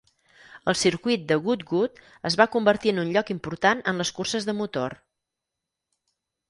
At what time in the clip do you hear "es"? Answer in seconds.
2.31-2.39